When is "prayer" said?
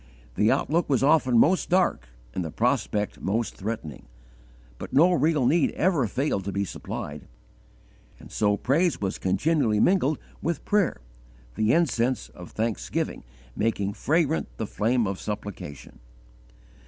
10.65-11.01